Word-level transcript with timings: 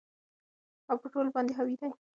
او 0.89 0.95
په 1.01 1.07
ټولو 1.13 1.29
باندي 1.35 1.53
حاوي 1.57 1.75
دى 1.81 1.89